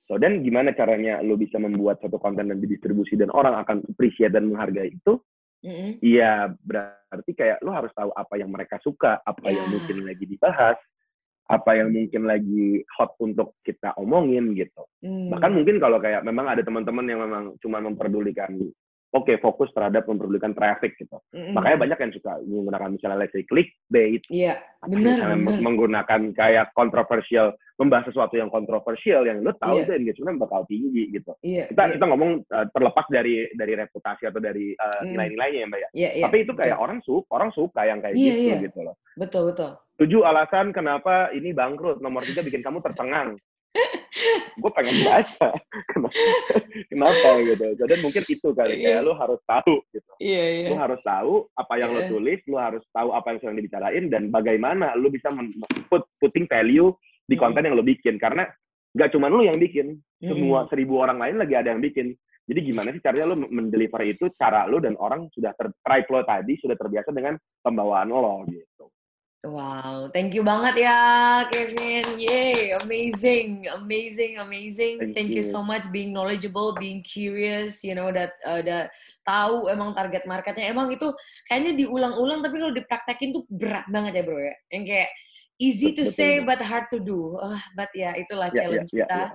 so 0.06 0.14
dan 0.16 0.46
gimana 0.46 0.70
caranya 0.70 1.18
lo 1.26 1.34
bisa 1.34 1.58
membuat 1.58 1.98
satu 1.98 2.22
konten 2.22 2.46
dan 2.46 2.62
didistribusi 2.62 3.18
dan 3.18 3.34
orang 3.34 3.58
akan 3.58 3.82
appreciate 3.90 4.30
dan 4.34 4.46
menghargai 4.50 4.94
itu 4.94 5.18
Mm-mm. 5.66 5.98
Iya, 5.98 6.54
berarti 6.62 7.32
kayak 7.32 7.58
lo 7.64 7.74
harus 7.74 7.90
tahu 7.96 8.12
apa 8.14 8.38
yang 8.38 8.52
mereka 8.54 8.78
suka, 8.78 9.18
apa 9.24 9.50
yang 9.50 9.66
Ya. 9.66 9.72
mungkin 9.74 10.04
lagi 10.06 10.22
dibahas, 10.28 10.78
apa 11.48 11.70
yang 11.74 11.90
mungkin 11.90 12.22
lagi 12.28 12.84
hot 12.94 13.16
untuk 13.18 13.56
kita 13.66 13.90
omongin 13.98 14.52
gitu. 14.54 14.84
Mm. 15.02 15.32
Bahkan 15.34 15.50
mungkin 15.56 15.76
kalau 15.82 15.98
kayak 15.98 16.22
memang 16.22 16.46
ada 16.46 16.62
teman-teman 16.62 17.08
yang 17.08 17.20
memang 17.24 17.44
cuma 17.58 17.82
memperdulikan, 17.82 18.52
oke 19.10 19.32
fokus 19.38 19.70
terhadap 19.70 20.04
memperdulikan 20.04 20.52
traffic 20.52 20.96
gitu. 20.96 21.16
Mm-mm. 21.30 21.54
Makanya 21.54 21.78
banyak 21.78 21.98
yang 22.02 22.12
suka 22.12 22.32
menggunakan 22.42 22.88
misalnya 22.90 23.18
let's 23.18 23.32
say 23.32 23.44
clickbait, 23.44 24.22
Iya, 24.28 24.58
atau 24.82 24.92
benar, 24.92 25.16
misalnya 25.16 25.38
benar. 25.40 25.60
menggunakan 25.62 26.20
kayak 26.32 26.64
kontroversial, 26.72 27.46
membahas 27.76 28.08
sesuatu 28.08 28.34
yang 28.34 28.48
kontroversial 28.48 29.24
yang 29.24 29.40
lo 29.40 29.52
tahu 29.56 29.78
Iya. 29.78 29.84
itu 29.84 29.92
engagement 29.96 30.36
bakal 30.40 30.64
tinggi 30.66 31.02
gitu. 31.12 31.32
Iya, 31.40 31.68
Kita 31.70 31.82
iya, 31.86 31.92
kita 31.96 32.04
ngomong 32.08 32.30
uh, 32.48 32.66
terlepas 32.72 33.06
dari 33.08 33.34
dari 33.52 33.72
reputasi 33.76 34.22
atau 34.26 34.40
dari 34.40 34.72
uh, 34.72 35.00
Mm. 35.00 35.12
nilai-nilainya 35.12 35.58
ya 35.60 35.66
mbak 35.68 35.80
ya. 35.80 35.88
iya, 35.92 36.10
iya. 36.16 36.24
Tapi 36.28 36.36
itu 36.42 36.52
kayak 36.56 36.76
betul. 36.76 36.84
orang 36.84 36.98
suka, 37.04 37.28
orang 37.32 37.50
suka 37.52 37.80
yang 37.84 37.98
kayak 38.00 38.14
Iya, 38.16 38.24
gitu 38.32 38.40
iya. 38.42 38.56
gitu 38.64 38.78
loh. 38.82 38.94
Betul, 39.16 39.42
betul. 39.52 39.70
Tujuh 39.96 40.22
alasan 40.24 40.76
kenapa 40.76 41.32
ini 41.32 41.56
bangkrut. 41.56 42.04
Nomor 42.04 42.20
tiga 42.20 42.44
bikin 42.44 42.60
kamu 42.60 42.84
tercengang. 42.84 43.32
Gue 44.56 44.70
pengen 44.72 45.04
baca. 45.04 45.48
kenapa, 45.92 46.20
kenapa 46.88 47.28
gitu. 47.44 47.64
Dan 47.84 47.98
mungkin 48.00 48.22
itu 48.24 48.48
kali 48.56 48.74
Iya. 48.80 48.84
kayak 48.88 49.00
lu 49.04 49.12
harus 49.12 49.40
tahu 49.44 49.74
gitu. 49.92 50.12
Iya, 50.18 50.44
iya. 50.64 50.68
Lu 50.72 50.76
harus 50.80 51.00
tahu 51.04 51.32
apa 51.52 51.74
yang 51.76 51.90
Iya. 51.92 51.96
lo 51.96 52.02
tulis, 52.16 52.40
lu 52.48 52.56
harus 52.56 52.84
tahu 52.90 53.08
apa 53.12 53.26
yang 53.34 53.38
sedang 53.44 53.56
dibicarain 53.60 54.04
dan 54.08 54.32
bagaimana 54.32 54.96
lu 54.96 55.12
bisa 55.12 55.28
put 55.92 56.08
putting 56.18 56.48
value 56.48 56.90
di 57.28 57.36
Mm. 57.36 57.42
konten 57.42 57.64
yang 57.68 57.76
lo 57.76 57.84
bikin 57.84 58.16
karena 58.16 58.48
nggak 58.96 59.12
cuma 59.12 59.28
lu 59.28 59.44
yang 59.44 59.60
bikin, 59.60 60.00
Mm-mm. 60.00 60.28
semua 60.32 60.64
seribu 60.72 60.96
orang 61.04 61.20
lain 61.20 61.36
lagi 61.36 61.52
ada 61.52 61.76
yang 61.76 61.84
bikin. 61.84 62.16
Jadi 62.46 62.60
gimana 62.62 62.94
sih 62.94 63.02
caranya 63.02 63.34
lo 63.34 63.36
mendeliver 63.36 64.06
itu 64.06 64.30
cara 64.38 64.64
lo 64.70 64.78
dan 64.78 64.94
orang 64.96 65.26
sudah 65.34 65.50
ter 65.58 65.68
lo 66.08 66.22
tadi 66.24 66.54
sudah 66.56 66.78
terbiasa 66.78 67.10
dengan 67.12 67.34
pembawaan 67.60 68.08
lo 68.08 68.46
gitu. 68.48 68.88
Wow, 69.44 70.10
thank 70.10 70.34
you 70.34 70.42
banget 70.42 70.88
ya, 70.88 71.00
Kevin. 71.52 72.06
Yay, 72.18 72.74
amazing, 72.82 73.68
amazing, 73.68 74.42
amazing. 74.42 74.98
Thank 74.98 75.14
Thank, 75.14 75.30
you. 75.36 75.44
you. 75.44 75.52
so 75.52 75.62
much 75.62 75.86
being 75.94 76.10
knowledgeable, 76.10 76.74
being 76.74 77.04
curious. 77.04 77.84
You 77.84 77.94
know 77.94 78.10
that 78.10 78.34
uh, 78.42 78.64
that 78.66 78.90
tahu 79.26 79.66
emang 79.66 79.92
target 79.92 80.22
marketnya 80.24 80.70
emang 80.70 80.94
itu 80.94 81.10
kayaknya 81.50 81.74
diulang-ulang 81.82 82.46
tapi 82.46 82.62
kalau 82.62 82.72
dipraktekin 82.72 83.34
tuh 83.34 83.42
berat 83.50 83.82
banget 83.90 84.18
ya 84.18 84.22
bro 84.22 84.38
ya 84.38 84.54
yang 84.70 84.86
kayak 84.86 85.10
easy 85.56 85.96
to 85.96 86.04
say 86.04 86.44
but 86.44 86.60
hard 86.60 86.84
to 86.92 87.00
do 87.00 87.40
uh, 87.40 87.56
but 87.72 87.88
ya 87.96 88.12
itulah 88.12 88.52
Ya, 88.52 88.56
ya, 88.56 88.60
challenge 88.60 88.90
ya, 88.92 88.98
kita 89.08 89.20
ya. 89.20 89.28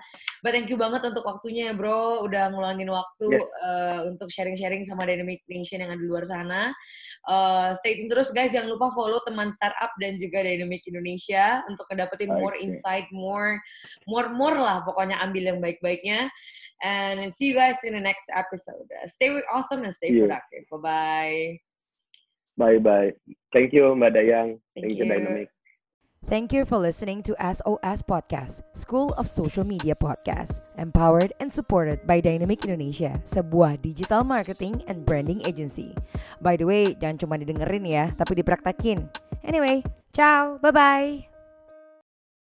but 0.45 0.51
thank 0.53 0.69
you 0.69 0.77
banget 0.77 1.01
untuk 1.01 1.25
waktunya 1.25 1.69
ya 1.69 1.73
bro 1.73 2.21
udah 2.25 2.53
ngulangin 2.53 2.93
waktu 2.93 3.25
Yes. 3.41 3.49
uh, 3.65 3.99
untuk 4.05 4.29
sharing-sharing 4.29 4.85
sama 4.85 5.09
Dynamic 5.09 5.41
Nation 5.49 5.81
yang 5.81 5.93
ada 5.93 6.01
di 6.01 6.07
luar 6.09 6.25
sana 6.25 6.73
Uh, 7.21 7.77
stay 7.77 8.01
tune 8.01 8.09
terus 8.09 8.33
guys 8.33 8.49
jangan 8.49 8.73
lupa 8.73 8.89
follow 8.97 9.21
teman 9.21 9.53
startup 9.53 9.93
dan 10.01 10.17
juga 10.17 10.41
Dynamic 10.41 10.81
Indonesia 10.89 11.61
untuk 11.69 11.85
ngedapetin 11.85 12.33
more 12.33 12.57
Oke. 12.57 12.65
insight 12.65 13.05
more 13.13 13.61
more 14.09 14.25
more 14.33 14.57
lah 14.57 14.81
pokoknya 14.81 15.21
ambil 15.21 15.53
yang 15.53 15.61
baik-baiknya 15.61 16.33
and 16.81 17.29
see 17.29 17.53
you 17.53 17.55
guys 17.55 17.77
in 17.85 17.93
the 17.93 18.01
next 18.01 18.25
episode 18.33 18.89
stay 19.13 19.29
awesome 19.53 19.85
and 19.85 19.93
stay 19.93 20.09
Yeah. 20.09 20.33
productive 20.33 20.65
bye 20.73 20.81
bye 20.81 21.41
Bye 22.57 22.81
bye. 22.81 23.13
Thank 23.53 23.69
you 23.71 23.93
Mbak 23.93 24.11
Dayang. 24.17 24.49
Thank 24.73 24.89
Thank, 24.89 24.97
you 24.97 25.05
you. 25.05 25.13
Dynamic. 25.13 25.60
Thank 26.29 26.53
you 26.53 26.69
for 26.69 26.77
listening 26.77 27.25
to 27.25 27.33
SOS 27.41 28.05
Podcast, 28.05 28.61
School 28.77 29.11
of 29.17 29.25
Social 29.25 29.65
Media 29.65 29.97
Podcast, 29.97 30.61
empowered 30.77 31.33
and 31.41 31.49
supported 31.49 32.05
by 32.05 32.21
Dynamic 32.21 32.61
Indonesia, 32.61 33.17
sebuah 33.25 33.81
digital 33.81 34.21
marketing 34.21 34.85
and 34.85 35.01
branding 35.01 35.41
agency. 35.49 35.97
By 36.37 36.61
the 36.61 36.69
way, 36.69 36.93
jangan 36.93 37.25
cuma 37.25 37.41
didengerin 37.41 37.89
ya, 37.89 38.13
tapi 38.13 38.37
dipraktekin. 38.37 39.09
Anyway, 39.41 39.81
ciao, 40.13 40.61
bye-bye. 40.61 41.30